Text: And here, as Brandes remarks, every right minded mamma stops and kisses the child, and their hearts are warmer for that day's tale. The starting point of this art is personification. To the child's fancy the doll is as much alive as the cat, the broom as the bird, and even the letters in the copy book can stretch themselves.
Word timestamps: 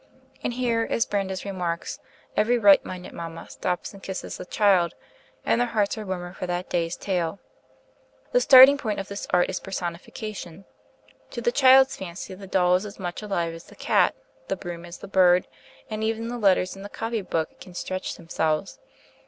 And 0.43 0.53
here, 0.53 0.87
as 0.89 1.05
Brandes 1.05 1.45
remarks, 1.45 1.99
every 2.35 2.57
right 2.57 2.83
minded 2.83 3.13
mamma 3.13 3.47
stops 3.51 3.93
and 3.93 4.01
kisses 4.01 4.37
the 4.37 4.45
child, 4.45 4.95
and 5.45 5.61
their 5.61 5.67
hearts 5.67 5.95
are 5.95 6.07
warmer 6.07 6.33
for 6.33 6.47
that 6.47 6.71
day's 6.71 6.97
tale. 6.97 7.37
The 8.31 8.41
starting 8.41 8.79
point 8.79 8.99
of 8.99 9.09
this 9.09 9.27
art 9.29 9.47
is 9.47 9.59
personification. 9.59 10.65
To 11.29 11.39
the 11.39 11.51
child's 11.51 11.95
fancy 11.97 12.33
the 12.33 12.47
doll 12.47 12.73
is 12.73 12.85
as 12.87 12.97
much 12.97 13.21
alive 13.21 13.53
as 13.53 13.65
the 13.65 13.75
cat, 13.75 14.15
the 14.47 14.55
broom 14.55 14.85
as 14.85 14.97
the 14.97 15.07
bird, 15.07 15.45
and 15.87 16.03
even 16.03 16.29
the 16.29 16.39
letters 16.39 16.75
in 16.75 16.81
the 16.81 16.89
copy 16.89 17.21
book 17.21 17.59
can 17.59 17.75
stretch 17.75 18.15
themselves. 18.15 18.79